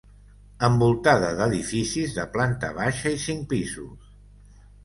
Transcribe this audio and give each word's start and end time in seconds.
Envoltada 0.67 1.29
d'edificis 1.41 2.17
de 2.17 2.25
planta 2.39 2.73
baixa 2.81 3.15
i 3.19 3.23
cinc 3.29 3.47
pisos. 3.55 4.13